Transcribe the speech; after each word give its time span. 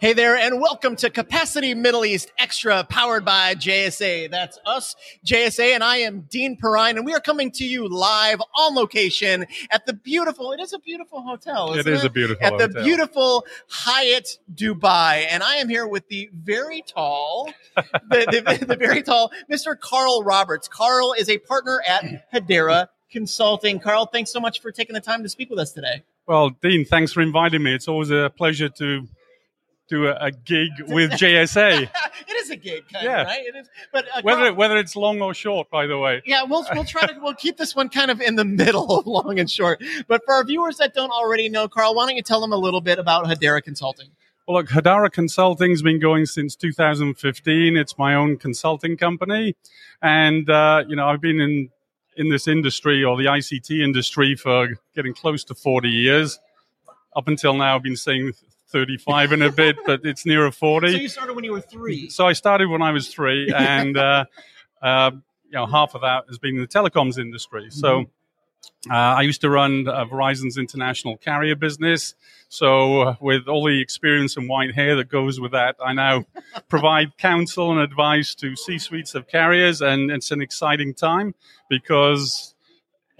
Hey 0.00 0.12
there, 0.12 0.36
and 0.36 0.60
welcome 0.60 0.94
to 0.94 1.10
Capacity 1.10 1.74
Middle 1.74 2.04
East 2.04 2.30
Xtra, 2.40 2.88
powered 2.88 3.24
by 3.24 3.56
JSA. 3.56 4.30
That's 4.30 4.56
us, 4.64 4.94
JSA, 5.26 5.74
and 5.74 5.82
I 5.82 5.96
am 5.96 6.20
Dean 6.20 6.56
Perrine, 6.56 6.96
and 6.98 7.04
we 7.04 7.12
are 7.14 7.20
coming 7.20 7.50
to 7.50 7.64
you 7.64 7.88
live 7.88 8.40
on 8.56 8.76
location 8.76 9.44
at 9.72 9.86
the 9.86 9.94
beautiful, 9.94 10.52
it 10.52 10.60
is 10.60 10.72
a 10.72 10.78
beautiful 10.78 11.22
hotel. 11.22 11.74
It 11.74 11.88
is 11.88 12.04
a 12.04 12.10
beautiful 12.10 12.46
At 12.46 12.58
the 12.58 12.68
beautiful 12.84 13.44
Hyatt 13.68 14.38
Dubai. 14.54 15.26
And 15.28 15.42
I 15.42 15.56
am 15.56 15.68
here 15.68 15.88
with 15.88 16.06
the 16.06 16.30
very 16.32 16.82
tall, 16.82 17.52
the, 17.74 17.82
the, 18.60 18.66
the 18.66 18.76
very 18.76 19.02
tall 19.02 19.32
Mr. 19.50 19.76
Carl 19.76 20.22
Roberts. 20.22 20.68
Carl 20.68 21.12
is 21.18 21.28
a 21.28 21.38
partner 21.38 21.82
at 21.88 22.30
Hadaara 22.32 22.86
Consulting. 23.10 23.80
Carl, 23.80 24.06
thanks 24.06 24.30
so 24.30 24.38
much 24.38 24.62
for 24.62 24.70
taking 24.70 24.94
the 24.94 25.00
time 25.00 25.24
to 25.24 25.28
speak 25.28 25.50
with 25.50 25.58
us 25.58 25.72
today. 25.72 26.04
Well, 26.28 26.50
Dean, 26.62 26.84
thanks 26.84 27.12
for 27.12 27.20
inviting 27.20 27.64
me. 27.64 27.74
It's 27.74 27.88
always 27.88 28.10
a 28.10 28.30
pleasure 28.36 28.68
to 28.68 29.08
do 29.88 30.06
a, 30.06 30.14
a 30.20 30.30
gig 30.30 30.70
with 30.86 31.10
JSA. 31.20 31.82
it 31.82 32.36
is 32.36 32.50
a 32.50 32.56
gig, 32.56 32.84
kind 32.92 33.04
Yeah. 33.04 33.20
of, 33.22 33.26
right? 33.28 33.46
It 33.46 33.56
is, 33.56 33.68
but 33.92 34.04
uh, 34.14 34.20
whether 34.22 34.42
Carl- 34.42 34.54
whether 34.54 34.76
it's 34.76 34.94
long 34.96 35.20
or 35.22 35.34
short, 35.34 35.70
by 35.70 35.86
the 35.86 35.98
way. 35.98 36.22
yeah, 36.26 36.42
we'll 36.44 36.66
we'll 36.74 36.84
try 36.84 37.06
to 37.06 37.14
we'll 37.20 37.34
keep 37.34 37.56
this 37.56 37.74
one 37.74 37.88
kind 37.88 38.10
of 38.10 38.20
in 38.20 38.36
the 38.36 38.44
middle 38.44 38.98
of 38.98 39.06
long 39.06 39.38
and 39.38 39.50
short. 39.50 39.82
But 40.06 40.22
for 40.24 40.34
our 40.34 40.44
viewers 40.44 40.76
that 40.78 40.94
don't 40.94 41.10
already 41.10 41.48
know, 41.48 41.68
Carl, 41.68 41.94
why 41.94 42.06
don't 42.06 42.16
you 42.16 42.22
tell 42.22 42.40
them 42.40 42.52
a 42.52 42.56
little 42.56 42.80
bit 42.80 42.98
about 42.98 43.24
Hadaara 43.26 43.62
Consulting? 43.62 44.08
Well, 44.46 44.56
look, 44.58 44.68
Hadaara 44.68 45.10
Consulting's 45.12 45.82
been 45.82 46.00
going 46.00 46.24
since 46.26 46.56
2015. 46.56 47.76
It's 47.76 47.98
my 47.98 48.14
own 48.14 48.36
consulting 48.38 48.96
company, 48.96 49.54
and 50.02 50.48
uh, 50.48 50.84
you 50.88 50.96
know 50.96 51.06
I've 51.08 51.20
been 51.20 51.40
in 51.40 51.70
in 52.16 52.30
this 52.30 52.48
industry 52.48 53.04
or 53.04 53.16
the 53.16 53.26
ICT 53.26 53.82
industry 53.82 54.34
for 54.34 54.68
getting 54.94 55.14
close 55.14 55.44
to 55.44 55.54
40 55.54 55.88
years. 55.88 56.38
Up 57.14 57.28
until 57.28 57.54
now, 57.54 57.76
I've 57.76 57.82
been 57.82 57.96
saying 57.96 58.32
35 58.70 59.32
and 59.32 59.42
a 59.42 59.52
bit, 59.52 59.76
but 59.86 60.00
it's 60.04 60.26
nearer 60.26 60.50
40. 60.50 60.92
So 60.92 60.98
you 60.98 61.08
started 61.08 61.34
when 61.34 61.44
you 61.44 61.52
were 61.52 61.60
three. 61.60 62.10
So 62.10 62.26
I 62.26 62.32
started 62.32 62.68
when 62.68 62.82
I 62.82 62.92
was 62.92 63.08
three, 63.08 63.52
and 63.56 63.96
uh, 63.96 64.24
uh, 64.82 65.10
you 65.44 65.52
know 65.52 65.66
half 65.66 65.94
of 65.94 66.02
that 66.02 66.24
has 66.28 66.38
been 66.38 66.56
in 66.56 66.60
the 66.60 66.68
telecoms 66.68 67.18
industry. 67.18 67.68
So 67.70 68.06
uh, 68.90 68.94
I 68.94 69.22
used 69.22 69.40
to 69.40 69.50
run 69.50 69.88
uh, 69.88 70.04
Verizon's 70.04 70.58
international 70.58 71.16
carrier 71.16 71.56
business. 71.56 72.14
So 72.48 73.02
uh, 73.02 73.16
with 73.20 73.48
all 73.48 73.64
the 73.66 73.80
experience 73.80 74.36
and 74.36 74.48
white 74.48 74.74
hair 74.74 74.96
that 74.96 75.08
goes 75.08 75.40
with 75.40 75.52
that, 75.52 75.76
I 75.84 75.92
now 75.94 76.24
provide 76.68 77.16
counsel 77.16 77.70
and 77.70 77.80
advice 77.80 78.34
to 78.36 78.54
C-suites 78.56 79.14
of 79.14 79.28
carriers, 79.28 79.80
and 79.80 80.10
it's 80.10 80.30
an 80.30 80.40
exciting 80.40 80.94
time 80.94 81.34
because. 81.68 82.54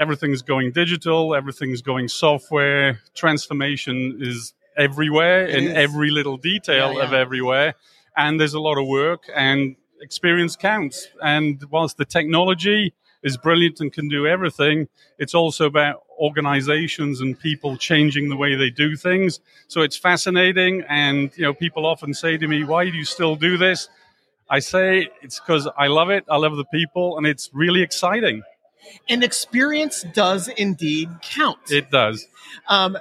Everything's 0.01 0.43
going 0.43 0.71
digital. 0.71 1.35
Everything's 1.35 1.83
going 1.83 2.07
software. 2.07 3.01
Transformation 3.17 4.19
is 4.21 4.55
everywhere 4.79 5.47
It 5.47 5.55
in 5.57 5.65
is. 5.69 5.75
every 5.77 6.11
little 6.11 6.37
detail 6.37 6.95
Yeah, 6.95 7.05
of 7.05 7.13
everywhere. 7.13 7.75
And 8.17 8.41
there's 8.41 8.55
a 8.55 8.61
lot 8.61 8.79
of 8.79 8.87
work 8.87 9.25
and 9.35 9.77
experience 10.01 10.57
counts. 10.57 11.09
And 11.23 11.63
whilst 11.71 11.97
the 11.99 12.05
technology 12.05 12.95
is 13.23 13.37
brilliant 13.37 13.81
and 13.81 13.93
can 13.93 14.09
do 14.09 14.29
everything 14.29 14.87
it's 15.19 15.35
also 15.35 15.67
about 15.67 16.05
organizations 16.21 17.21
and 17.21 17.39
people 17.39 17.77
changing 17.77 18.29
the 18.29 18.37
way 18.37 18.55
they 18.55 18.71
do 18.71 18.95
things. 18.97 19.41
So 19.67 19.81
it's 19.83 19.97
fascinating 19.97 20.85
and 20.89 21.31
you 21.37 21.43
know 21.43 21.53
people 21.53 21.85
often 21.85 22.15
say 22.15 22.37
to 22.39 22.47
me 22.47 22.63
why 22.65 22.85
do 22.89 22.97
you 22.97 23.05
still 23.05 23.35
do 23.35 23.59
this? 23.59 23.89
I 24.49 24.61
say 24.61 25.09
it's 25.21 25.41
because 25.41 25.69
i 25.77 25.89
love 25.89 26.11
it 26.11 26.25
i 26.31 26.37
love 26.37 26.57
the 26.57 26.65
people 26.67 27.19
and 27.19 27.27
it's 27.27 27.51
really 27.53 27.83
exciting. 27.83 28.43
And 29.09 29.23
experience 29.25 30.05
does 30.15 30.47
indeed 30.49 31.09
count. 31.21 31.59
it 31.71 31.91
does. 31.91 32.27
Um, 32.69 32.97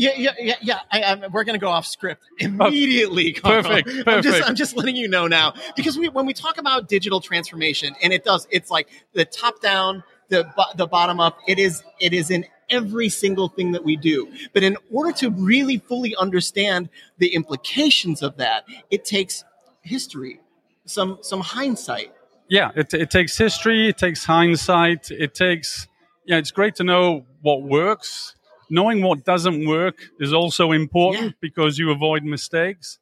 yeah, 0.00 0.12
yeah, 0.16 0.30
yeah, 0.38 0.54
yeah. 0.62 0.80
I, 0.90 1.02
I, 1.02 1.26
we're 1.28 1.44
going 1.44 1.58
to 1.58 1.64
go 1.64 1.68
off 1.68 1.86
script 1.86 2.22
oh, 2.32 2.44
immediately. 2.44 3.32
Carl. 3.34 3.62
Perfect, 3.62 3.88
I'm 3.88 3.94
just, 3.94 4.06
perfect. 4.06 4.48
I'm 4.48 4.54
just 4.54 4.76
letting 4.76 4.96
you 4.96 5.08
know 5.08 5.26
now 5.26 5.54
because 5.76 5.98
we, 5.98 6.08
when 6.08 6.26
we 6.26 6.32
talk 6.32 6.58
about 6.58 6.88
digital 6.88 7.20
transformation, 7.20 7.94
and 8.02 8.12
it 8.12 8.24
does, 8.24 8.46
it's 8.50 8.70
like 8.70 8.88
the 9.12 9.24
top 9.24 9.60
down, 9.60 10.02
the 10.28 10.48
the 10.76 10.86
bottom 10.86 11.20
up. 11.20 11.38
It 11.46 11.58
is 11.58 11.82
it 12.00 12.12
is 12.14 12.30
in 12.30 12.46
every 12.70 13.08
single 13.08 13.48
thing 13.48 13.72
that 13.72 13.84
we 13.84 13.96
do. 13.96 14.32
But 14.54 14.62
in 14.62 14.76
order 14.90 15.12
to 15.18 15.30
really 15.30 15.78
fully 15.78 16.14
understand 16.16 16.88
the 17.18 17.34
implications 17.34 18.22
of 18.22 18.36
that, 18.38 18.64
it 18.90 19.04
takes 19.04 19.44
history, 19.82 20.40
some 20.86 21.18
some 21.20 21.40
hindsight. 21.40 22.12
yeah, 22.50 22.72
it, 22.74 22.92
it 22.92 23.10
takes 23.10 23.38
history, 23.38 23.88
it 23.88 23.96
takes 23.96 24.24
hindsight, 24.24 25.10
it 25.10 25.34
takes, 25.34 25.86
yeah, 26.26 26.36
it's 26.36 26.50
great 26.50 26.74
to 26.76 26.84
know 26.84 27.24
what 27.42 27.62
works. 27.62 28.34
Knowing 28.70 29.02
what 29.02 29.24
doesn't 29.24 29.66
work 29.66 29.96
is 30.20 30.32
also 30.32 30.72
important 30.72 31.24
Yeah. 31.24 31.30
because 31.40 31.78
you 31.78 31.90
avoid 31.90 32.22
mistakes. 32.24 32.98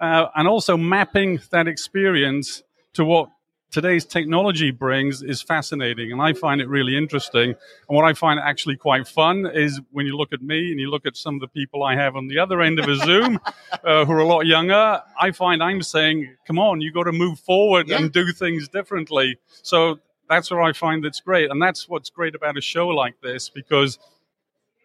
Uh, 0.00 0.26
and 0.34 0.48
also 0.48 0.76
mapping 0.76 1.40
that 1.50 1.68
experience 1.68 2.62
to 2.94 3.04
what 3.04 3.28
today's 3.70 4.04
technology 4.04 4.70
brings 4.70 5.22
is 5.22 5.40
fascinating. 5.40 6.10
And 6.12 6.20
I 6.20 6.32
find 6.34 6.60
it 6.60 6.68
really 6.68 6.94
interesting. 6.96 7.50
And 7.50 7.56
what 7.96 8.04
I 8.04 8.12
find 8.12 8.38
actually 8.40 8.76
quite 8.76 9.06
fun 9.08 9.46
is 9.46 9.80
when 9.92 10.04
you 10.04 10.16
look 10.16 10.32
at 10.32 10.42
me 10.42 10.72
and 10.72 10.80
you 10.80 10.90
look 10.90 11.06
at 11.06 11.16
some 11.16 11.36
of 11.36 11.40
the 11.40 11.48
people 11.48 11.82
I 11.84 11.94
have 11.94 12.16
on 12.16 12.26
the 12.26 12.38
other 12.40 12.60
end 12.60 12.78
of 12.80 12.88
a 12.88 12.96
Zoom 12.96 13.38
uh, 13.84 14.04
who 14.04 14.12
are 14.12 14.18
a 14.18 14.26
lot 14.26 14.44
younger, 14.44 15.00
I 15.18 15.30
find 15.30 15.62
I'm 15.62 15.82
saying, 15.82 16.36
come 16.46 16.58
on, 16.58 16.80
you 16.82 16.92
got 16.92 17.04
to 17.04 17.12
move 17.12 17.38
forward 17.38 17.88
Yeah. 17.88 17.98
and 17.98 18.12
do 18.12 18.30
things 18.32 18.68
differently. 18.68 19.38
So 19.62 20.00
that's 20.28 20.50
where 20.50 20.60
I 20.62 20.72
find 20.72 21.02
that's 21.04 21.20
great. 21.20 21.50
And 21.50 21.62
that's 21.62 21.88
what's 21.88 22.10
great 22.10 22.34
about 22.34 22.58
a 22.58 22.60
show 22.60 22.88
like 22.88 23.14
this 23.22 23.48
because 23.48 23.98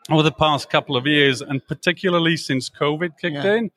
over 0.10 0.24
the 0.24 0.32
past 0.32 0.70
couple 0.70 0.96
of 0.96 1.06
years, 1.06 1.42
and 1.42 1.66
particularly 1.68 2.38
since 2.38 2.70
COVID 2.70 3.12
kicked 3.20 3.36
Yeah. 3.36 3.56
in, 3.56 3.72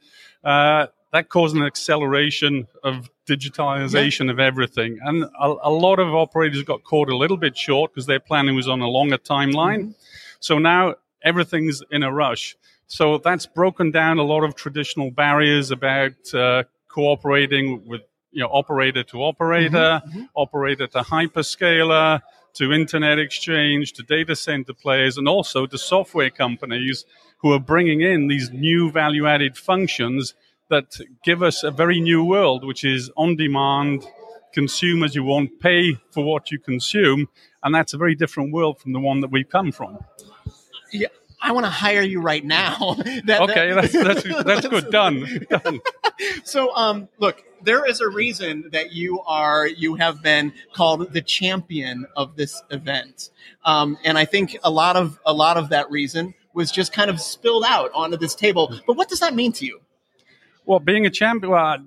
uh, 0.45 0.87
that 1.13 1.29
caused 1.29 1.57
an 1.57 1.63
acceleration 1.65 2.69
of 2.85 3.11
digitalization 3.29 4.31
of 4.31 4.39
everything. 4.39 4.99
And 5.03 5.25
a, 5.25 5.55
a 5.63 5.71
lot 5.71 5.99
of 5.99 6.15
operators 6.15 6.63
got 6.63 6.85
caught 6.85 7.09
a 7.09 7.17
little 7.17 7.37
bit 7.37 7.57
short 7.57 7.93
because 7.93 8.07
their 8.07 8.21
planning 8.21 8.55
was 8.55 8.69
on 8.69 8.81
a 8.81 8.87
longer 8.89 9.19
timeline. 9.19 9.95
So 10.39 10.59
now 10.59 10.95
everything's 11.25 11.83
in 11.91 12.03
a 12.05 12.13
rush. 12.13 12.57
So 12.87 13.19
that's 13.19 13.47
broken 13.47 13.91
down 13.91 14.19
a 14.19 14.23
lot 14.23 14.43
of 14.45 14.55
traditional 14.55 15.11
barriers 15.11 15.71
about 15.71 16.13
uh, 16.35 16.65
cooperating 16.89 17.87
with 17.87 18.03
you 18.33 18.43
know 18.43 18.51
operator 18.53 19.03
to 19.05 19.23
operator, 19.25 20.01
operator 20.37 20.87
to 20.89 21.01
hyperscaler, 21.01 22.21
to 22.55 22.73
internet 22.73 23.19
exchange, 23.19 23.93
to 23.95 24.03
data 24.03 24.35
center 24.37 24.73
players, 24.75 25.17
and 25.19 25.29
also 25.29 25.67
to 25.67 25.79
software 25.79 26.31
companies 26.31 27.05
who 27.39 27.53
are 27.53 27.59
bringing 27.61 28.01
in 28.01 28.29
these 28.29 28.51
new 28.51 28.91
value 28.91 29.27
added 29.27 29.57
functions 29.57 30.35
that 30.69 30.97
give 31.25 31.43
us 31.43 31.63
a 31.65 31.71
very 31.71 32.01
new 32.01 32.25
world, 32.25 32.65
which 32.67 32.85
is 32.85 33.11
on 33.17 33.37
demand. 33.37 34.05
Consumers 34.53 35.15
you 35.15 35.23
won't 35.23 35.61
pay 35.61 35.97
for 36.11 36.25
what 36.25 36.51
you 36.51 36.59
consume, 36.59 37.29
and 37.63 37.73
that's 37.75 37.95
a 37.95 37.97
very 37.97 38.17
different 38.17 38.53
world 38.53 38.81
from 38.81 38.93
the 38.93 38.99
one 39.01 39.21
that 39.21 39.31
we've 39.31 39.49
come 39.49 39.71
from. 39.71 39.97
Yeah, 40.93 41.07
I 41.41 41.53
want 41.53 41.67
to 41.67 41.71
hire 41.71 42.03
you 42.03 42.21
right 42.21 42.45
now. 42.45 42.97
That- 43.27 43.43
Okay, 43.43 43.73
that- 43.73 43.93
that's 43.93 44.25
that's, 44.25 44.45
that's 44.45 44.67
good. 44.75 44.91
Done. 44.91 45.47
Done. 45.49 45.81
So, 46.45 46.75
um, 46.77 47.09
look, 47.19 47.43
there 47.63 47.85
is 47.89 48.01
a 48.01 48.09
reason 48.09 48.69
that 48.73 48.93
you 48.93 49.21
are 49.23 49.67
you 49.67 49.95
have 49.97 50.23
been 50.23 50.53
called 50.75 51.13
the 51.13 51.21
champion 51.23 52.07
of 52.17 52.37
this 52.37 52.63
event, 52.71 53.31
um, 53.65 53.99
and 54.05 54.17
I 54.19 54.25
think 54.25 54.57
a 54.65 54.71
lot 54.71 54.97
of 54.97 55.19
a 55.25 55.33
lot 55.33 55.57
of 55.57 55.69
that 55.71 55.91
reason 55.91 56.35
was 56.55 56.71
just 56.71 56.93
kind 56.93 57.11
of 57.11 57.21
spilled 57.21 57.65
out 57.67 57.91
onto 57.95 58.17
this 58.17 58.35
table. 58.35 58.75
But 58.87 58.97
what 58.97 59.09
does 59.09 59.21
that 59.21 59.35
mean 59.35 59.53
to 59.53 59.67
you? 59.67 59.81
Well, 60.67 60.81
being 60.81 61.07
a 61.07 61.11
champion, 61.11 61.53
well, 61.53 61.79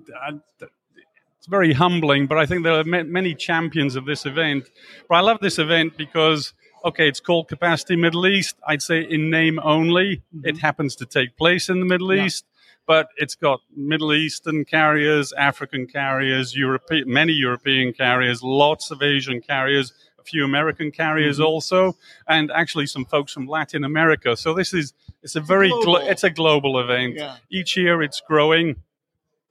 it's 1.38 1.46
very 1.46 1.72
humbling, 1.74 2.26
but 2.26 2.38
I 2.38 2.46
think 2.46 2.64
there 2.64 2.72
are 2.78 2.84
ma- 2.84 3.02
many 3.02 3.34
champions 3.34 3.96
of 3.96 4.06
this 4.06 4.24
event. 4.26 4.64
But 5.08 5.16
I 5.16 5.20
love 5.20 5.38
this 5.40 5.58
event 5.58 5.96
because, 5.96 6.54
okay, 6.84 7.06
it's 7.08 7.20
called 7.20 7.48
Capacity 7.48 7.96
Middle 7.96 8.26
East. 8.26 8.56
I'd 8.66 8.82
say 8.82 9.02
in 9.02 9.30
name 9.30 9.58
only. 9.62 10.22
It 10.42 10.58
happens 10.58 10.96
to 10.96 11.06
take 11.06 11.36
place 11.36 11.68
in 11.68 11.80
the 11.80 11.86
Middle 11.86 12.14
Yeah. 12.14 12.24
East, 12.24 12.46
but 12.86 13.08
it's 13.16 13.34
got 13.34 13.60
Middle 13.76 14.12
Eastern 14.12 14.64
carriers, 14.64 15.32
African 15.32 15.86
carriers, 15.86 16.54
European, 16.54 17.12
many 17.12 17.32
European 17.32 17.92
carriers, 17.92 18.42
lots 18.42 18.90
of 18.90 19.02
Asian 19.02 19.40
carriers, 19.40 19.92
a 20.18 20.22
few 20.22 20.44
American 20.44 20.90
carriers 20.90 21.40
also, 21.40 21.96
and 22.28 22.50
actually 22.50 22.86
some 22.86 23.04
folks 23.04 23.32
from 23.32 23.46
Latin 23.46 23.84
America. 23.84 24.36
So 24.36 24.54
this 24.54 24.74
is 24.74 24.92
it's 25.22 25.36
a 25.36 25.40
very 25.40 25.70
glo- 25.70 26.06
it's 26.06 26.24
a 26.24 26.30
global 26.30 26.78
event. 26.78 27.14
Yeah. 27.16 27.36
Each 27.50 27.76
year 27.76 28.02
it's 28.02 28.20
growing, 28.20 28.76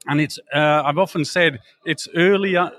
and 0.07 0.21
it's 0.21 0.39
uh, 0.53 0.83
I've 0.86 0.97
often 0.97 1.25
said 1.25 1.59
it's 1.86 2.07
earlier, 2.15 2.71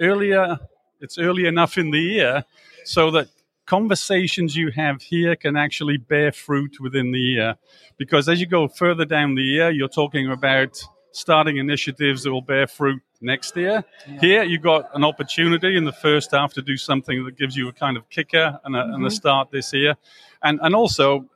earlier, 0.00 0.58
it's 1.00 1.18
early 1.18 1.46
enough 1.46 1.76
in 1.76 1.90
the 1.90 2.00
year 2.00 2.44
so 2.84 3.10
that 3.10 3.28
conversations 3.66 4.56
you 4.56 4.70
have 4.70 5.02
here 5.02 5.36
can 5.36 5.56
actually 5.56 5.96
bear 5.96 6.32
fruit 6.32 6.78
within 6.80 7.12
the 7.12 7.18
year. 7.18 7.56
Because 7.98 8.28
as 8.28 8.40
you 8.40 8.46
go 8.46 8.68
further 8.68 9.04
down 9.04 9.34
the 9.34 9.42
year, 9.42 9.70
you're 9.70 9.88
talking 9.88 10.30
about 10.30 10.80
starting 11.12 11.56
initiatives 11.56 12.22
that 12.22 12.30
will 12.30 12.42
bear 12.42 12.66
fruit 12.66 13.02
next 13.20 13.56
year. 13.56 13.84
Here, 14.20 14.42
you've 14.42 14.62
got 14.62 14.94
an 14.94 15.02
opportunity 15.04 15.76
in 15.76 15.84
the 15.84 15.92
first 15.92 16.30
half 16.32 16.52
to 16.54 16.62
do 16.62 16.76
something 16.76 17.24
that 17.24 17.36
gives 17.36 17.56
you 17.56 17.68
a 17.68 17.72
kind 17.72 17.96
of 17.96 18.08
kicker 18.10 18.60
and 18.64 18.76
a, 18.76 18.80
and 18.80 18.94
a 18.94 18.96
mm-hmm. 18.96 19.08
start 19.08 19.50
this 19.50 19.72
year. 19.72 19.96
And, 20.42 20.60
and 20.62 20.74
also, 20.74 21.26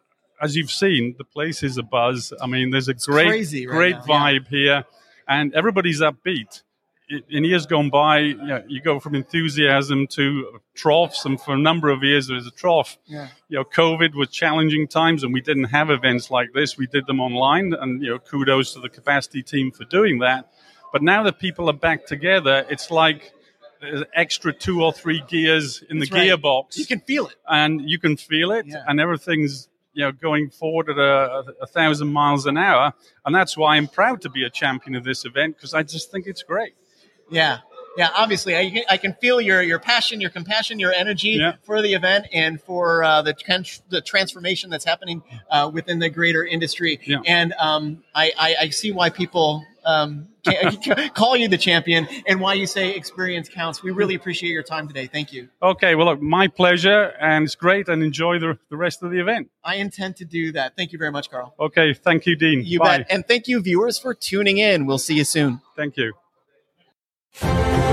as 0.40 0.54
you've 0.56 0.70
seen, 0.70 1.14
the 1.18 1.24
place 1.24 1.62
is 1.62 1.78
a 1.78 1.82
buzz. 1.82 2.32
I 2.40 2.46
mean, 2.46 2.70
there's 2.70 2.88
a 2.88 2.94
great, 2.94 3.28
crazy 3.28 3.66
right 3.66 3.74
great 3.74 3.96
now, 4.06 4.28
yeah. 4.28 4.38
vibe 4.38 4.48
here. 4.48 4.84
and 5.28 5.54
everybody's 5.54 6.00
upbeat. 6.00 6.62
In 7.28 7.42
years 7.44 7.66
gone 7.66 7.90
by, 7.90 8.18
you, 8.20 8.36
know, 8.36 8.62
you 8.68 8.80
go 8.80 9.00
from 9.00 9.16
enthusiasm 9.16 10.06
to 10.08 10.60
troughs, 10.74 11.24
and 11.24 11.40
for 11.40 11.54
a 11.54 11.58
number 11.58 11.90
of 11.90 12.04
years 12.04 12.28
there 12.28 12.36
was 12.36 12.46
a 12.46 12.52
trough. 12.52 12.98
Yeah. 13.06 13.28
You 13.48 13.58
know, 13.58 13.64
COVID 13.64 14.14
was 14.14 14.28
challenging 14.30 14.86
times, 14.86 15.24
and 15.24 15.32
we 15.32 15.40
didn't 15.40 15.64
have 15.64 15.90
events 15.90 16.30
like 16.30 16.52
this. 16.54 16.78
We 16.78 16.86
did 16.86 17.06
them 17.06 17.18
online, 17.18 17.72
and 17.74 18.00
you 18.00 18.10
know, 18.10 18.18
kudos 18.20 18.74
to 18.74 18.80
the 18.80 18.88
capacity 18.88 19.42
team 19.42 19.72
for 19.72 19.84
doing 19.86 20.20
that. 20.20 20.52
But 20.92 21.02
now 21.02 21.24
that 21.24 21.40
people 21.40 21.68
are 21.68 21.72
back 21.74 22.06
together, 22.06 22.64
it's 22.70 22.92
like 22.92 23.32
there's 23.80 24.04
extra 24.14 24.52
two 24.52 24.84
or 24.84 24.92
three 24.92 25.22
gears 25.26 25.82
in 25.90 25.98
That's 25.98 26.10
the 26.10 26.16
right. 26.16 26.28
gearbox 26.30 26.76
You 26.76 26.86
can 26.86 27.00
feel 27.00 27.26
it. 27.26 27.34
and 27.48 27.80
you 27.90 27.98
can 27.98 28.16
feel 28.16 28.52
it, 28.52 28.66
Yeah. 28.66 28.84
and 28.86 29.00
everything's 29.00 29.68
you 29.94 30.04
know 30.04 30.12
going 30.12 30.50
forward 30.50 30.88
at 30.90 30.96
a, 30.98 31.42
a 31.62 31.66
thousand 31.66 32.12
miles 32.12 32.46
an 32.46 32.56
hour, 32.56 32.92
and 33.26 33.34
that's 33.34 33.56
why 33.56 33.76
I'm 33.76 33.88
proud 33.88 34.20
to 34.22 34.28
be 34.30 34.44
a 34.44 34.50
champion 34.50 34.94
of 34.94 35.02
this 35.02 35.24
event 35.24 35.56
because 35.56 35.74
I 35.74 35.82
just 35.82 36.12
think 36.12 36.26
it's 36.28 36.44
great. 36.44 36.74
Yeah. 37.30 37.58
Yeah, 37.96 38.08
obviously, 38.16 38.56
I 38.56 38.70
can, 38.70 38.82
I 38.88 38.96
can 38.96 39.14
feel 39.14 39.40
your, 39.40 39.62
your 39.62 39.80
passion, 39.80 40.20
your 40.20 40.30
compassion, 40.30 40.78
your 40.78 40.92
energy 40.92 41.30
Yeah. 41.30 41.54
for 41.64 41.82
the 41.82 41.92
event 41.94 42.26
and 42.32 42.60
for 42.60 43.02
uh, 43.02 43.20
the 43.22 43.34
trans- 43.34 43.82
the 43.88 44.00
transformation 44.00 44.70
that's 44.70 44.84
happening 44.84 45.22
uh, 45.50 45.68
within 45.72 45.98
the 45.98 46.08
greater 46.08 46.44
industry. 46.44 47.00
Yeah. 47.04 47.18
And 47.26 47.52
um, 47.58 48.04
I, 48.14 48.32
I, 48.38 48.54
I 48.60 48.68
see 48.70 48.92
why 48.92 49.10
people 49.10 49.66
um, 49.84 50.28
ca- 50.46 51.08
call 51.14 51.36
you 51.36 51.48
the 51.48 51.58
champion 51.58 52.06
and 52.28 52.40
why 52.40 52.54
you 52.54 52.66
say 52.66 52.94
experience 52.94 53.48
counts. 53.48 53.82
We 53.82 53.90
really 53.90 54.14
appreciate 54.14 54.50
your 54.50 54.62
time 54.62 54.86
today. 54.86 55.08
Thank 55.08 55.32
you. 55.32 55.48
Okay, 55.60 55.96
well, 55.96 56.06
look, 56.06 56.22
my 56.22 56.46
pleasure, 56.46 57.12
and 57.20 57.44
it's 57.44 57.56
great, 57.56 57.88
and 57.88 58.02
enjoy 58.04 58.38
the, 58.38 58.56
the 58.68 58.76
rest 58.76 59.02
of 59.02 59.10
the 59.10 59.20
event. 59.20 59.50
I 59.64 59.74
intend 59.74 60.16
to 60.18 60.24
do 60.24 60.52
that. 60.52 60.76
Thank 60.76 60.92
you 60.92 60.98
very 60.98 61.10
much, 61.10 61.28
Carl. 61.28 61.54
Okay, 61.58 61.92
thank 61.92 62.24
you, 62.24 62.36
Dean. 62.36 62.62
You 62.64 62.78
Bye. 62.78 62.98
bet. 62.98 63.06
And 63.10 63.26
thank 63.26 63.48
you, 63.48 63.60
viewers, 63.60 63.98
for 63.98 64.14
tuning 64.14 64.58
in. 64.58 64.86
We'll 64.86 64.98
see 64.98 65.16
you 65.16 65.24
soon. 65.24 65.60
Thank 67.32 67.84
you. 67.84 67.89